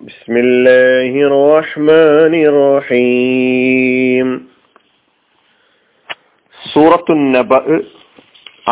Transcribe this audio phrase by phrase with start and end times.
[0.00, 4.28] بسم الله الرحمن الرحيم
[6.58, 7.50] സൂറത്തു നബ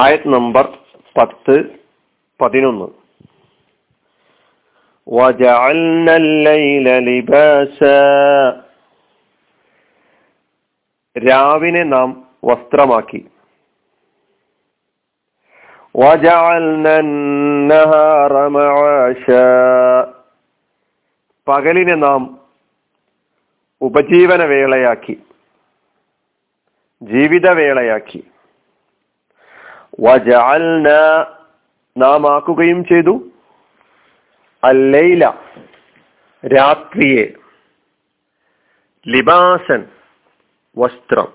[0.02, 0.64] ആയത് നമ്പർ
[1.16, 1.56] പത്ത്
[2.40, 2.88] പതിനൊന്ന്
[5.06, 8.00] وجعلنا الليل لباسا
[11.16, 12.08] രാവിനെ നാം
[12.42, 13.20] വസ്ത്രമാക്കി
[15.94, 19.48] وجعلنا النهار معاشا
[21.49, 22.39] പകലിനെ നാം
[23.81, 25.23] ഉപജീവന വേളയാക്കി
[27.01, 28.31] ജീവിതവേളയാക്കി
[30.01, 30.89] വജാൽന
[31.97, 33.31] നാം ആക്കുകയും ചെയ്തു.
[34.63, 35.29] അല്ലൈല
[36.47, 37.27] രാത്രിയെ.
[39.07, 39.87] ലിബാസൻ
[40.77, 41.27] വസ്ത്രം.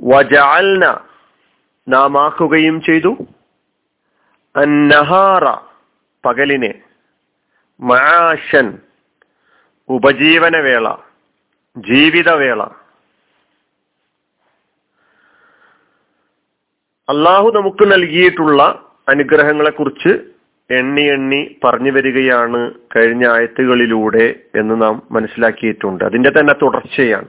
[0.00, 1.00] വജാൽന
[1.88, 3.16] നാം ആക്കുകയും ചെയ്തു.
[4.56, 5.44] അന്നഹാറ
[6.28, 6.93] പകലിനെ.
[7.80, 8.78] മആഷൻ
[9.88, 10.96] ഉപജീവനവേള
[11.78, 12.62] ജീവിതവേള.
[17.08, 20.08] അള്ളാഹു നമുക്ക് നൽകിയിട്ടുള്ള അനുഗ്രഹങ്ങളെ കുറിച്ച്
[20.70, 26.04] എണ്ണി എണ്ണി പറഞ്ഞു വരികയാണ് കഴിഞ്ഞ ആയത്തുകളിലൂടെ എന്ന് നാം മനസ്സിലാക്കിയിട്ടുണ്ട്.
[26.04, 27.28] അതിന്റെ തന്നെ തുടർച്ചയാണ്.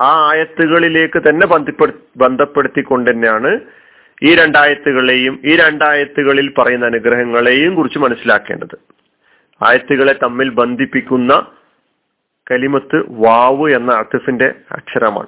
[0.00, 3.60] ആ ആയത്തുകളിലേക്ക് തന്നെ ബന്ധപ്പെടു ബന്ധപ്പെടുത്തിക്കൊണ്ട് തന്നെയാണ്
[4.22, 9.01] ഈ രണ്ടായത്തുകളെയും ഈ രണ്ടായത്തുകളിൽ പറയുന്ന അനുഗ്രഹങ്ങളെയും കുറിച്ച് മനസ്സിലാക്കേണ്ടത്.
[9.66, 11.52] ആയത്തുകളെ തമ്മിൽ ബന്ധിപ്പിക്കുന്ന
[12.50, 15.26] കലിമത്ത് വാവ് എന്ന അത്തിഫിന്റെ അക്ഷരമാണ്.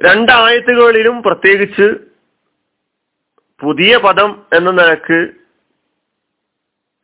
[0.00, 1.94] രണ്ടായത്തുകളിലും പ്രത്യേകിച്ച്
[3.60, 5.28] പുതിയ പദം എന്ന നിലയ്ക്ക്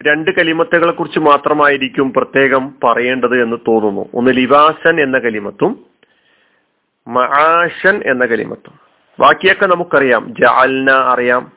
[0.06, 4.08] രണ്ട് കലിമത്തുകളെ കുറിച്ച് മാത്രമായിരിക്കും പ്രത്യേകം പറയേണ്ടത് എന്ന് തോന്നുന്നു.
[4.14, 5.86] ഒന്ന് ലിവാസൻ എന്ന കലിമത്തും
[7.08, 8.78] മഹാഷൻ എന്ന കലിമത്തും.
[9.20, 10.34] ബാക്കിയൊക്കെ നമുക്കറിയാം.
[10.40, 11.52] ജാൽന അറിയാം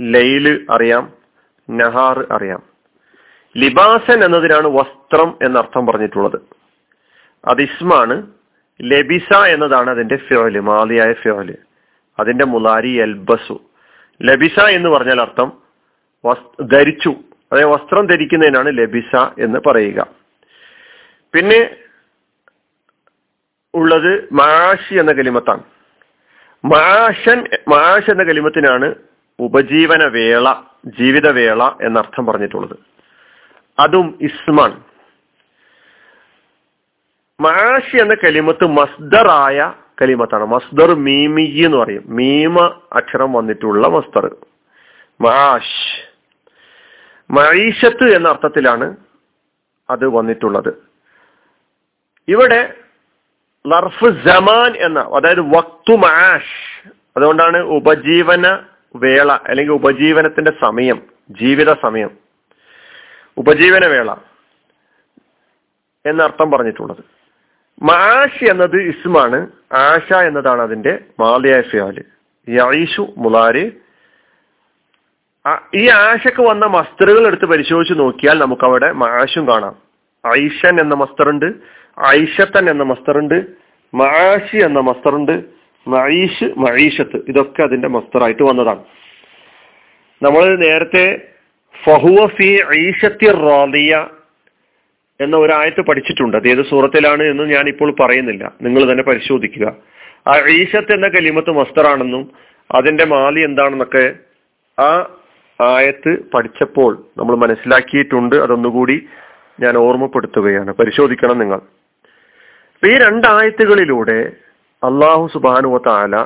[0.00, 1.12] ലൈൽ അറിയാം
[1.70, 2.75] നഹാർ അറിയാം.
[3.56, 6.40] ലിബാസൻ എന്നതിനാണ് വസ്ത്രം എന്നർത്ഥം പറഞ്ഞിട്ടുള്ളത്.
[7.44, 8.26] അത് ഇസ്മാണ്
[8.82, 11.56] ലബിസ എന്നതാണ് അതിന്റെ ഫിയോൽ മാലിയായ ഫിയോൽ
[12.18, 13.64] അതിന്റെ മുലാരി എൽബസു
[14.22, 15.52] ലബിസ എന്ന് പറഞ്ഞാൽ അർത്ഥം
[16.60, 17.14] ധരിച്ചു.
[17.52, 20.06] അതായത് വസ്ത്രം ധരിക്കുന്നതിനാണ് ലബിസ എന്ന് പറയുക.
[21.34, 21.76] പിന്നെ
[23.74, 25.62] ഉള്ളത് മാഷി എന്ന കലിമത്താണ്.
[26.64, 28.94] മാഷൻ മാഷ് എന്ന കലിമത്തിനാണ്
[29.38, 30.52] ഉപജീവന വേള
[30.98, 32.95] ജീവിതവേള എന്നർത്ഥം പറഞ്ഞിട്ടുള്ളത്.
[33.78, 34.82] അതും ഇസ്മാൻ.
[37.40, 39.72] മാഷി എന്ന കലിമത്ത് മസ്ദറായ
[40.02, 40.44] കലിമത്താണ്.
[40.44, 42.02] മസ്ദർ മീമി എന്ന് പറയും.
[42.06, 44.36] മീമ അക്ഷരം വന്നിട്ടുള്ള മസ്ദർ.
[45.20, 46.08] മാഷ്
[47.30, 48.96] മഴീഷത്ത് എന്ന അർത്ഥത്തിലാണ്
[49.90, 50.74] അത് വന്നിട്ടുള്ളത്.
[52.28, 52.74] ഇവിടെ
[53.66, 58.58] ലർഫ് ജമാൻ എന്ന അതായത് വക്തു മാഷ് അതുകൊണ്ടാണ് ഉപജീവന
[58.96, 62.25] വേള അല്ലെങ്കിൽ ഉപജീവനത്തിന്റെ സമയം ജീവിത സമയം.
[63.36, 64.12] ഉപജീവന വേള
[66.06, 67.04] എന്നർത്ഥം പറഞ്ഞിട്ടുള്ളത്.
[67.82, 69.46] മാഷ് എന്നത് ഇസ്മാണ്.
[69.72, 72.04] ആഷ എന്നതാണ് അതിന്റെ മാലിയായ ഫിയാൽ
[72.48, 73.70] യീഷു മുലാര്.
[75.74, 79.76] ഈ ആശക്ക് വന്ന മസ്തറുകൾ എടുത്ത് പരിശോധിച്ച് നോക്കിയാൽ നമുക്ക് അവിടെ മാഷും കാണാം.
[80.26, 81.52] ഐഷൻ എന്ന മസ്തറുണ്ട്
[82.06, 83.46] ഐഷത്തൻ എന്ന മസ്തറുണ്ട്
[83.94, 85.44] മാഷി എന്ന മസ്തറുണ്ട്
[85.88, 88.84] മഴീഷ് മഴീഷത്ത് ഇതൊക്കെ അതിന്റെ മസ്തറായിട്ട് വന്നതാണ്.
[90.22, 91.35] നമ്മൾ നേരത്തെ
[91.84, 94.06] ഫഹുവ ഫി ഈഷത്തി റാദിയ
[95.20, 96.36] എന്ന ഒരായത്ത് പഠിച്ചിട്ടുണ്ട്.
[96.36, 98.52] അത് ഏത് സൂറത്തിലാണ് എന്ന് ഞാൻ ഇപ്പോൾ പറയുന്നില്ല.
[98.62, 99.66] നിങ്ങൾ തന്നെ പരിശോധിക്കുക.
[100.28, 102.30] ആ ഈശത്ത് എന്ന കലിമത്ത് മസ്തറാണെന്നും
[102.74, 104.14] അതിന്റെ മാലി എന്താണെന്നൊക്കെ
[104.78, 105.16] ആ
[105.60, 108.36] ആയത്ത് പഠിച്ചപ്പോൾ നമ്മൾ മനസ്സിലാക്കിയിട്ടുണ്ട്.
[108.36, 109.06] അതൊന്നുകൂടി
[109.60, 110.72] ഞാൻ ഓർമ്മപ്പെടുത്തുകയാണ്.
[110.72, 111.60] പരിശോധിക്കണം നിങ്ങൾ.
[112.88, 114.32] ഈ രണ്ടായത്തുകളിലൂടെ
[114.84, 116.16] അള്ളാഹു സുബാനുവ താല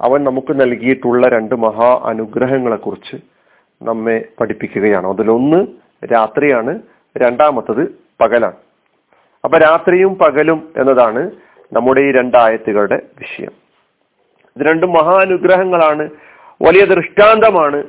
[0.00, 3.31] അവൻ നമുക്ക് നൽകിയിട്ടുള്ള രണ്ട് മഹാ അനുഗ്രഹങ്ങളെ കുറിച്ച്
[3.84, 5.06] നമ്മെ പഠിപ്പിക്കുകയാണ്.
[5.06, 5.66] അതിലൊന്ന്
[6.12, 6.78] രാത്രിയാണ്
[7.16, 8.56] രണ്ടാമത്തത് പകലാണ്.
[9.44, 11.30] അപ്പൊ രാത്രിയും പകലും എന്നതാണ്
[11.72, 13.50] നമ്മുടെ ഈ രണ്ടായത്തുകളുടെ വിഷയം.
[14.56, 16.10] ഇത് രണ്ടും മഹാനുഗ്രഹങ്ങളാണ്.
[16.62, 17.82] വലിയ ദൃഷ്ടാന്തമാണ്.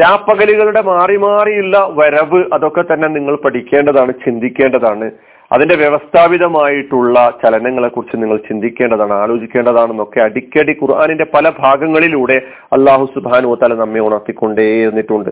[0.00, 5.10] രാപ്പകലുകളുടെ മാറി മാറിയുള്ള വരവ് അതൊക്കെ തന്നെ നിങ്ങൾ പഠിക്കേണ്ടതാണ് ചിന്തിക്കേണ്ടതാണ്.
[5.54, 14.00] അതിന്റെ വ്യവസ്ഥാപിതമായിട്ടുള്ള ചലനങ്ങളെ കുറിച്ച് നിങ്ങൾ ചിന്തിക്കേണ്ടതാണ് ആലോചിക്കേണ്ടതാണെന്നൊക്കെ അടിക്കടി ഖുർആാനിന്റെ പല ഭാഗങ്ങളിലൂടെ അള്ളാഹു സുബാനു തല നമ്മെ
[14.00, 15.30] ഉണർത്തിക്കൊണ്ടേ ഇരുന്നിട്ടുണ്ട്.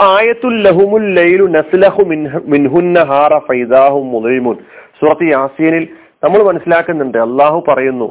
[0.00, 2.02] ആയത്തുൽ ലഹുമുൽ ലൈലു നസ്ലഹു
[2.54, 3.04] മിൻഹുന്ന
[3.48, 4.56] ഫൈദാഹു മുലൈമുൻ
[5.00, 5.88] സൂറത്ത് യാസീനിൽ
[6.24, 8.08] നമ്മൾ മനസ്സിലാക്കുന്നുണ്ട് അള്ളാഹു പറയുന്നു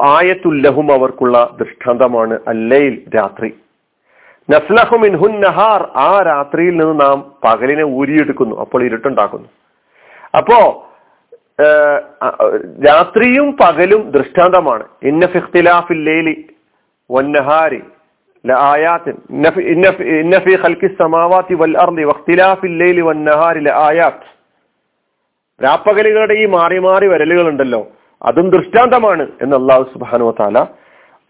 [0.00, 3.50] ആയത്തുല്ലഹും അവർക്കുള്ള ദൃഷ്ടാന്തമാണ് അല്ലയിൽ രാത്രി.
[4.48, 9.48] നസ്ലഹു മിൻഹുൻ നഹാർ ആ രാത്രിയിൽ നിന്ന് നാം പകലിനെ ഊരിയെടുക്കുന്നു അപ്പോൾ ഇരുട്ടുണ്ടാക്കുന്നു.
[10.36, 10.58] അപ്പോ
[12.85, 16.35] രാത്രിയും പകലും ദൃഷ്ടാന്തമാണ് ഇന്ന ഫിഖ്തിലാഫിൽ ലൈലി
[17.09, 17.81] വന്നഹാരി
[18.45, 24.19] لآيات إن في إن في إن في خلق السماوات والأرض واختلاف الليل والنهار لآيات
[25.59, 27.81] രാപ്പകലുകളുടെ ഈ മാറി മാറി വരലുകൾ ഉണ്ടല്ലോ
[28.21, 30.57] അതും ദൃഷ്ടാന്തമാണ് എന്ന് അള്ളാഹു സുബാനു താല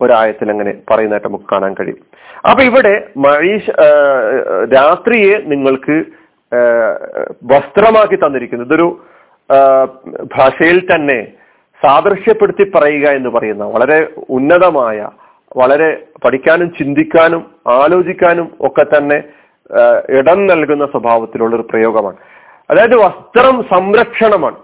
[0.01, 1.99] ഒരായത്തിൽ അങ്ങനെ പറയുന്നതായിട്ട് നമുക്ക് കാണാൻ കഴിയും
[2.45, 2.93] അപ്പൊ ഇവിടെ
[3.23, 3.71] മഴീഷ്
[4.73, 5.95] രാത്രിയെ നിങ്ങൾക്ക്
[6.51, 6.59] ആ,
[7.51, 9.16] വസ്ത്രമാക്കി തന്നിരിക്കുന്നു ഇതൊരു ആ,
[10.36, 11.18] ഭാഷയിൽ തന്നെ
[11.82, 15.10] സാദൃശ്യപ്പെടുത്തി പറയുക എന്ന് പറയുന്ന വളരെ ഉന്നതമായ
[15.56, 19.18] വളരെ പഠിക്കാനും ചിന്തിക്കാനും ആലോചിക്കാനും ഒക്കെ തന്നെ
[20.18, 22.16] ഇടം നൽകുന്ന സ്വഭാവത്തിലുള്ള ഒരു പ്രയോഗമാണ്.
[22.70, 24.56] അതായത് വസ്ത്രം സംരക്ഷണമാണ്.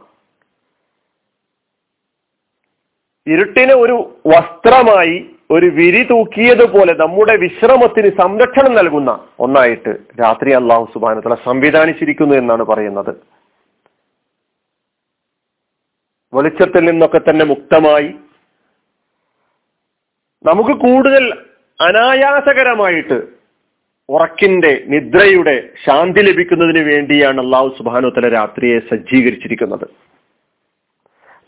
[3.27, 3.97] ഇരുട്ടിനെ ഒരു
[4.27, 13.34] വസ്ത്രമായി ഒരു വിരി തൂക്കിയതുപോലെ നമ്മുടെ വിശ്രമത്തിന് സംരക്ഷണം നൽകുന്ന ഒന്നായിട്ട് രാത്രി അള്ളാഹു സുബാനത്തല സംവിധാനിച്ചിരിക്കുന്നു എന്നാണ് പറയുന്നത്.
[16.35, 18.11] വെളിച്ചത്തിൽ നിന്നൊക്കെ തന്നെ മുക്തമായി.
[20.45, 21.25] നമുക്ക് കൂടുതൽ
[21.81, 23.19] അനായാസകരമായിട്ട്
[24.09, 25.55] ഉറക്കിന്റെ നിദ്രയുടെ
[25.85, 29.87] ശാന്തി ലഭിക്കുന്നതിന് വേണ്ടിയാണ് അള്ളാഹു സുബാനുത്തല രാത്രിയെ സജ്ജീകരിച്ചിരിക്കുന്നത്.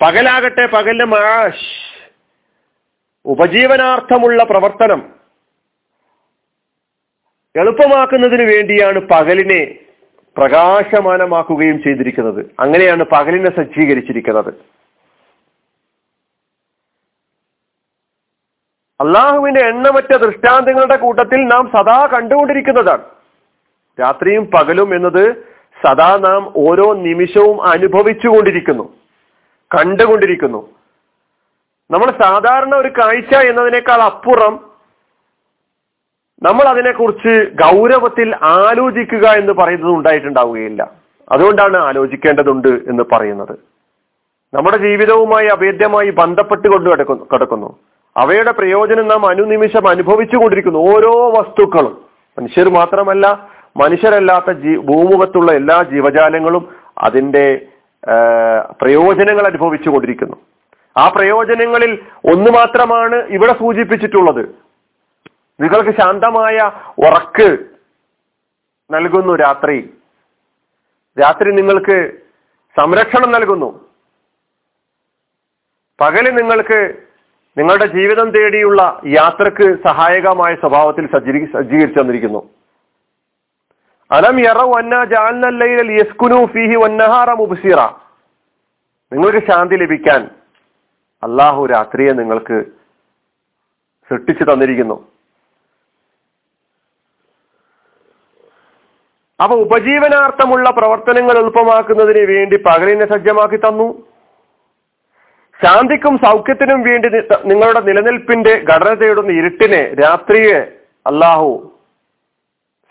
[0.03, 1.69] പകലാകട്ടെ പകലിന്റെ മാഷ്
[3.25, 5.01] ഉപജീവനാർത്ഥമുള്ള പ്രവർത്തനം
[7.55, 9.63] എളുപ്പമാക്കുന്നതിന് വേണ്ടിയാണ് പകലിനെ
[10.37, 12.47] പ്രകാശമാനമാക്കുകയും ചെയ്തിരിക്കുന്നത്.
[12.61, 14.55] അങ്ങനെയാണ് പകലിനെ സജ്ജീകരിച്ചിരിക്കുന്നത്.
[19.01, 23.05] അള്ളാഹുവിന്റെ എണ്ണമറ്റ ദൃഷ്ടാന്തങ്ങളുടെ കൂട്ടത്തിൽ നാം സദാ കണ്ടുകൊണ്ടിരിക്കുന്നതാണ്.
[24.01, 25.49] രാത്രിയും പകലും എന്നത്
[25.87, 28.97] സദാ നാം ഓരോ നിമിഷവും അനുഭവിച്ചുകൊണ്ടിരിക്കുന്നു
[29.75, 30.77] കണ്ടുകൊണ്ടിരിക്കുന്നു.
[31.91, 34.76] നമ്മൾ സാധാരണ ഒരു കാഴ്ച എന്നതിനേക്കാൾ അപ്പുറം
[36.43, 40.91] നമ്മൾ അതിനെക്കുറിച്ച് ഗൗരവത്തിൽ ആലോചിക്കുക എന്ന് പറയുന്നത് ഉണ്ടായിട്ടുണ്ടാവുകയില്ല.
[41.33, 43.59] അതുകൊണ്ടാണ് ആലോചിക്കേണ്ടതുണ്ട് എന്ന് പറയുന്നത്.
[44.55, 46.91] നമ്മുടെ ജീവിതവുമായി അഭേദ്യമായി ബന്ധപ്പെട്ട് കൊണ്ട്
[47.35, 47.79] കിടക്കുന്നു.
[48.17, 52.05] അവയുടെ പ്രയോജനം നാം അനുനിമിഷം അനുഭവിച്ചു കൊണ്ടിരിക്കുന്നു ഓരോ വസ്തുക്കളും.
[52.39, 56.69] മനുഷ്യർ മാത്രമല്ല മനുഷ്യരല്ലാത്ത ജീ ഭൂമുഖത്തുള്ള എല്ലാ ജീവജാലങ്ങളും
[56.99, 57.61] അതിന്റെ
[58.81, 60.37] പ്രയോജനങ്ങൾ അനുഭവിച്ചു കൊണ്ടിരിക്കുന്നു.
[60.97, 61.99] ആ പ്രയോജനങ്ങളിൽ
[62.35, 64.66] ഒന്ന് മാത്രമാണ് ഇവിടെ സൂചിപ്പിച്ചിട്ടുള്ളത്.
[65.61, 66.59] നിങ്ങൾക്ക് ശാന്തമായ
[66.99, 67.59] ഉറക്ക്
[68.91, 69.95] നൽകുന്നു രാത്രി.
[71.21, 72.13] രാത്രി നിങ്ങൾക്ക്
[72.81, 73.89] സംരക്ഷണം നൽകുന്നു.
[76.01, 76.97] പകൽ നിങ്ങൾക്ക്
[77.59, 82.51] നിങ്ങളുടെ ജീവിതം തേടിയുള്ള യാത്രയ്ക്ക് സഹായകമായ സ്വഭാവത്തിൽ സജ്ജീ സജ്ജീകരിച്ചു തന്നിരിക്കുന്നു.
[84.11, 84.37] അലം
[87.35, 87.81] മുബ്സിറ.
[89.13, 90.31] നിങ്ങൾക്ക് ശാന്തി ലഭിക്കാൻ
[91.23, 92.65] അള്ളാഹു രാത്രിയെ നിങ്ങൾക്ക്
[94.09, 95.16] സൃഷ്ടിച്ചു തന്നിരിക്കുന്നു.
[99.43, 103.89] അപ്പൊ ഉപജീവനാർത്ഥമുള്ള പ്രവർത്തനങ്ങൾ എളുപ്പമാക്കുന്നതിന് വേണ്ടി പകലിനെ സജ്ജമാക്കി തന്നു.
[105.63, 107.09] ശാന്തിക്കും സൗഖ്യത്തിനും വേണ്ടി
[107.51, 110.59] നിങ്ങളുടെ നിലനിൽപ്പിന്റെ ഘടന തേടുന്ന ഇരുട്ടിനെ രാത്രിയെ
[111.07, 111.53] അള്ളാഹു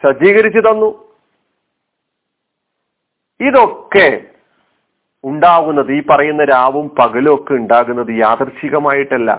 [0.04, 0.90] സജ്ജീകരിച്ചു തന്നു.
[3.40, 4.08] ഇതൊക്കെ
[5.24, 9.32] ഉണ്ടാകുന്നത് ഈ പറയുന്ന രാവും പകലും ഒക്കെ ഉണ്ടാകുന്നത് യാദർശികമായിട്ടല്ല.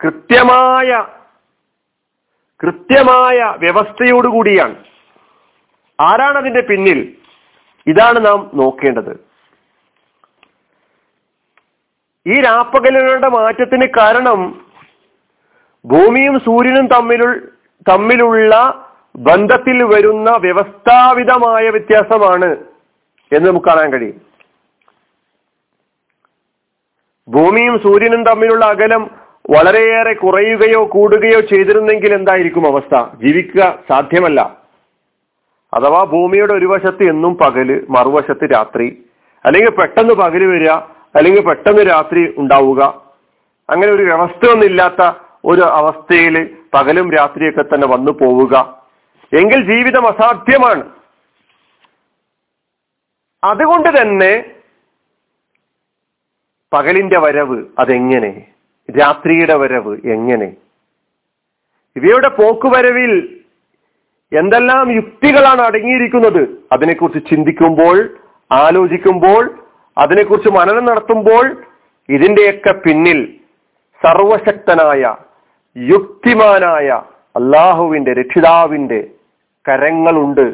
[0.00, 0.90] കൃത്യമായ
[2.60, 4.76] കൃത്യമായ വ്യവസ്ഥയോടുകൂടിയാണ്.
[6.00, 7.14] ആരാണ് അതിന്റെ പിന്നിൽ?
[7.86, 9.28] ഇതാണ് നാം നോക്കേണ്ടത്.
[12.26, 14.66] ഈ രാപ്പകലുകളുടെ മാറ്റത്തിന് കാരണം
[15.84, 17.46] ഭൂമിയും സൂര്യനും തമ്മിലുള്ള
[17.92, 18.84] തമ്മിലുള്ള
[19.16, 22.56] ബന്ധത്തിൽ വരുന്ന വ്യവസ്ഥാവിതമായ വ്യത്യാസമാണ്
[23.32, 24.20] എന്ന് നമുക്ക് കാണാൻ കഴിയും.
[27.28, 29.10] ഭൂമിയും സൂര്യനും തമ്മിലുള്ള അകലം
[29.50, 33.24] വളരെയേറെ കുറയുകയോ കൂടുകയോ ചെയ്തിരുന്നെങ്കിൽ എന്തായിരിക്കും അവസ്ഥ?
[33.24, 34.57] ജീവിക്കുക സാധ്യമല്ല.
[35.74, 39.04] അഥവാ ഭൂമിയുടെ ഒരു വശത്ത് എന്നും പകൽ മറുവശത്ത് രാത്രി.
[39.44, 40.68] അല്ലെങ്കിൽ പെട്ടെന്ന് പകൽ വരിക
[41.16, 42.82] അല്ലെങ്കിൽ പെട്ടെന്ന് രാത്രി ഉണ്ടാവുക.
[43.70, 45.12] അങ്ങനെ ഒരു വ്യവസ്ഥയൊന്നുമില്ലാത്ത
[45.44, 48.82] ഒരു അവസ്ഥയിൽ പകലും രാത്രിയൊക്കെ തന്നെ വന്നു പോവുക.
[49.32, 50.90] എങ്കിൽ ജീവിതം അസാധ്യമാണ്.
[53.44, 54.44] അതുകൊണ്ട് തന്നെ
[56.72, 58.48] പകലിന്റെ വരവ് അതെങ്ങനെ?
[59.00, 60.56] രാത്രിയുടെ വരവ് എങ്ങനെ?
[61.96, 63.37] ഇവയുടെ പോക്കുവരവിൽ
[64.32, 66.48] എന്തെല്ലാം യുക്തികളാണ് അടങ്ങിയിരിക്കുന്നത്?
[66.72, 68.10] അതിനെക്കുറിച്ച് ചിന്തിക്കുമ്പോൾ
[68.52, 69.42] ആലോചിക്കുമ്പോൾ
[69.98, 71.56] അതിനെക്കുറിച്ച് മനനം നടത്തുമ്പോൾ
[72.08, 73.34] ഇതിന്റെയൊക്കെ പിന്നിൽ
[74.04, 75.14] സർവശക്തനായ
[75.76, 76.88] യുക്തിമാനായ
[77.36, 79.00] അള്ളാഹുവിന്റെ രക്ഷിതാവിന്റെ
[79.66, 80.46] കരങ്ങളുണ്ട്.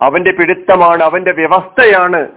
[0.00, 2.28] അവന്റെ പിടുത്തമാണ് അവന്റെ വ്യവസ്ഥയാണ്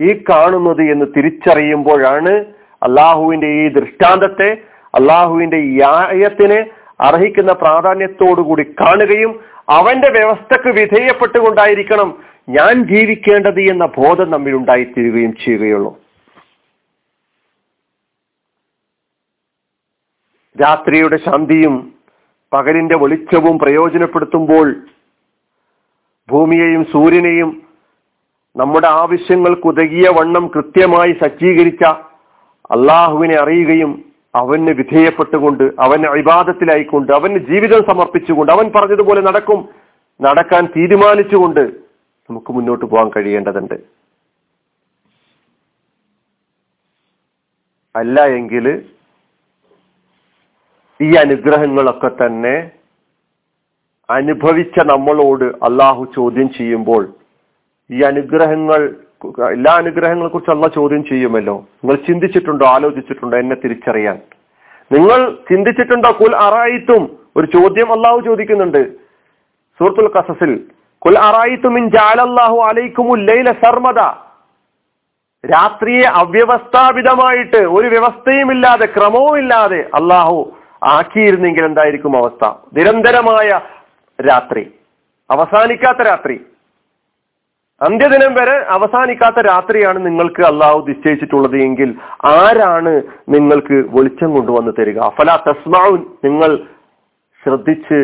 [0.00, 2.44] ഈ കാണുന്നത് എന്ന് തിരിച്ചറിയുമ്പോഴാണ്
[2.82, 4.50] അള്ളാഹുവിന്റെ ഈ ദൃഷ്ടാന്തത്തെ
[4.94, 6.60] അള്ളാഹുവിന്റെ ഈ ആയത്തിനെ
[7.00, 15.98] അർഹിക്കുന്ന പ്രാധാന്യത്തോടുകൂടി കാണുകയും അവന്റെ വ്യവസ്ഥക്ക് വിധേയപ്പെട്ടുകൊണ്ടായിരിക്കണം ഞാൻ ജീവിക്കേണ്ടത് എന്ന ബോധം നമ്മിൽ ഉണ്ടായിത്തീരുകയും ചെയ്യുകയുള്ളൂ.
[20.62, 21.94] രാത്രിയുടെ ശാന്തിയും
[22.52, 24.74] പകലിന്റെ വെളിച്ചവും പ്രയോജനപ്പെടുത്തുമ്പോൾ
[26.28, 27.62] ഭൂമിയെയും സൂര്യനെയും
[28.56, 31.84] നമ്മുടെ ആവശ്യങ്ങൾക്ക് ഉതകിയ വണ്ണം കൃത്യമായി സജ്ജീകരിച്ച
[32.70, 39.60] അള്ളാഹുവിനെ അറിയുകയും അവന് വിധേയപ്പെട്ടുകൊണ്ട് അവന് അഭിവാദത്തിലായിക്കൊണ്ട് അവന് ജീവിതം സമർപ്പിച്ചുകൊണ്ട് അവൻ പറഞ്ഞതുപോലെ നടക്കും.
[40.20, 41.60] നടക്കാൻ തീരുമാനിച്ചുകൊണ്ട്
[42.30, 43.76] നമുക്ക് മുന്നോട്ട് പോകാൻ കഴിയേണ്ടതുണ്ട്.
[47.96, 48.66] അല്ല എങ്കിൽ
[51.00, 52.56] ഈ അനുഗ്രഹങ്ങളൊക്കെ തന്നെ
[54.08, 57.02] അനുഭവിച്ച നമ്മളോട് അള്ളാഹു ചോദ്യം ചെയ്യുമ്പോൾ
[57.90, 58.80] ഈ അനുഗ്രഹങ്ങൾ
[59.26, 61.54] എല്ലാ അനുഗ്രഹങ്ങളെ കുറിച്ച് അള്ള ചോദ്യം ചെയ്യുമല്ലോ.
[61.54, 64.18] നിങ്ങൾ ചിന്തിച്ചിട്ടുണ്ടോ ആലോചിച്ചിട്ടുണ്ടോ എന്നെ തിരിച്ചറിയാൻ?
[64.92, 67.18] നിങ്ങൾ ചിന്തിച്ചിട്ടുണ്ടോ കുൽ അറായിത്തും?
[67.36, 68.92] ഒരു ചോദ്യം അള്ളാഹു ചോദിക്കുന്നുണ്ട്.
[69.78, 70.64] സൂറത്തുൽ കസസിൽ
[70.98, 71.76] കുൽ അറായിത്തും
[72.64, 73.98] അലൈക്കുമുല്ലൈല സർമദ.
[75.46, 82.52] രാത്രിയെ അവ്യവസ്ഥാപിതമായിട്ട് ഒരു വ്യവസ്ഥയുമില്ലാതെ ക്രമവുമില്ലാതെ അള്ളാഹു ആക്കിയിരുന്നെങ്കിൽ എന്തായിരിക്കും അവസ്ഥ?
[82.72, 83.60] നിരന്തരമായ
[84.28, 84.72] രാത്രി.
[85.30, 86.40] അവസാനിക്കാത്ത രാത്രി.
[87.80, 91.90] അന്ത്യദിനം വരെ അവസാനിക്കാത്ത രാത്രിയാണ് നിങ്ങൾക്ക് അള്ളാഹു നിശ്ചയിച്ചിട്ടുള്ളത് എങ്കിൽ
[92.24, 92.92] ആരാണ്
[93.34, 94.98] നിങ്ങൾക്ക് വെളിച്ചം കൊണ്ടുവന്ന് തരിക?
[94.98, 95.96] അഫല തസ്മാവ്
[96.26, 96.50] നിങ്ങൾ
[97.42, 98.00] ശ്രദ്ധിച്ച്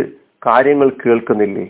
[0.47, 1.66] കാര്യങ്ങൾ കേൾക്കുന്നില്ലേ?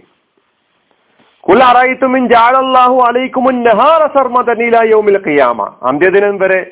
[1.46, 5.60] കുലറയിത്തുമിൻ ജാഴല്ലാഹു അലൈക്കുമുൻ നെഹാറ സർമദനീലായോമിൽ ഖിയാമ.
[5.82, 6.62] അന്ത്യദിനം വരെ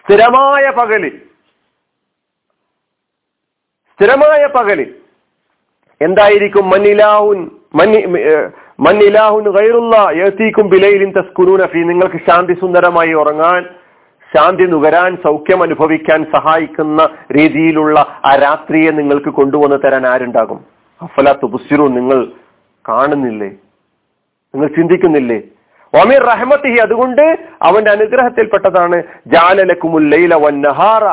[0.00, 1.14] സ്ഥിരമായ പകലിൽ
[3.92, 4.90] സ്ഥിരമായ പകലിൽ
[6.00, 6.64] എന്തായിരിക്കും?
[11.18, 11.82] തസ്കുനൂന ഫീ.
[11.82, 13.64] നിങ്ങൾക്ക് ശാന്തി സുന്ദരമായി ഉറങ്ങാൻ
[14.36, 20.60] ശാന്തി നുകരാൻ സൗഖ്യം അനുഭവിക്കാൻ സഹായിക്കുന്ന രീതിയിലുള്ള ആ രാത്രിയെ നിങ്ങൾക്ക് കൊണ്ടുവന്ന് തരാൻ ആരുണ്ടാകും?
[21.02, 22.26] അഫല തുബുസിറു നിങ്ങൾ
[22.88, 23.48] കാണുന്നില്ലേ?
[24.54, 25.42] നിങ്ങൾ ചിന്തിക്കുന്നില്ലേ?
[26.04, 29.02] ഒമീർ റഹ്മത്തിഹി അതുകൊണ്ട് അവന്റെ അനുഗ്രഹത്തിൽപ്പെട്ടതാണ്.
[29.26, 31.04] ജാലലക്കുമുല്ലൈല വന്നഹാറ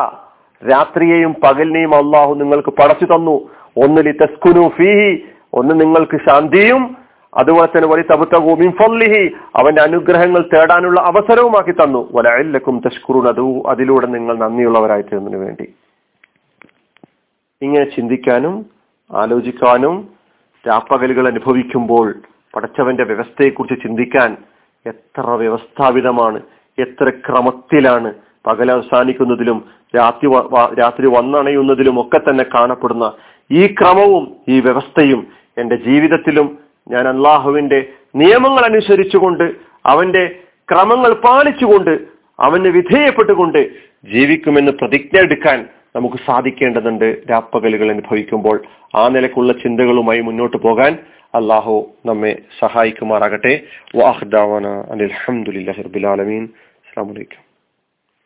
[0.71, 3.49] രാത്രിയെയും പകലിനെയും അള്ളാഹു നിങ്ങൾക്ക് പടച്ചു തന്നു.
[3.77, 6.97] ഒന്നിലി തസ്കുനു ഫീഹി ഒന്ന് നിങ്ങൾക്ക് ശാന്തിയും
[7.37, 12.09] അതുപോലെ തന്നെ വലിയ തബുത്തകൂമിൻ ഫൊല്ലിഹി അവന്റെ അനുഗ്രഹങ്ങൾ തേടാനുള്ള അവസരവുമാക്കി തന്നു.
[12.13, 15.73] വലക്കും തഷ്കുറുൻ അതു അതിലൂടെ നിങ്ങൾ നന്ദിയുള്ളവരായി തീർന്നതിന് വേണ്ടി.
[17.61, 18.65] ഇങ്ങനെ ചിന്തിക്കാനും
[19.15, 20.09] ആലോചിക്കാനും
[20.67, 22.15] രാപ്പകലുകൾ അനുഭവിക്കുമ്പോൾ
[22.55, 24.37] പടച്ചവന്റെ വ്യവസ്ഥയെക്കുറിച്ച് ചിന്തിക്കാൻ
[24.85, 26.41] എത്ര വ്യവസ്ഥാപിതമാണ്
[26.77, 28.13] എത്ര ക്രമത്തിലാണ്
[28.47, 29.65] പകൽ അവസാനിക്കുന്നതിലും
[29.97, 30.27] രാത്രി
[30.81, 33.05] രാത്രി വന്നണയുന്നതിലും ഒക്കെ തന്നെ കാണപ്പെടുന്ന
[33.51, 35.27] ഈ ക്രമവും ഈ വ്യവസ്ഥയും
[35.57, 36.57] എന്റെ ജീവിതത്തിലും
[36.89, 39.51] ഞാൻ അള്ളാഹുവിന്റെ നിയമങ്ങൾ അനുസരിച്ചുകൊണ്ട്
[39.85, 40.39] അവന്റെ
[40.71, 41.99] ക്രമങ്ങൾ പാലിച്ചുകൊണ്ട്
[42.39, 43.69] അവന് വിധേയപ്പെട്ടുകൊണ്ട്
[44.05, 47.21] ജീവിക്കുമെന്ന് പ്രതിജ്ഞ എടുക്കാൻ നമുക്ക് സാധിക്കേണ്ടതുണ്ട്.
[47.29, 48.61] രാപ്പകലുകൾ അനുഭവിക്കുമ്പോൾ
[48.95, 50.97] ആ നിലക്കുള്ള ചിന്തകളുമായി മുന്നോട്ട് പോകാൻ
[51.35, 53.63] അള്ളാഹു നമ്മെ സഹായിക്കുമാറാകട്ടെ.
[53.95, 56.43] വാഹ്ദാവാന അനിൽ അഹമ്മദില്ലാ റബുലാലമീൻ
[56.85, 57.46] അസ്സാം വലൈക്കും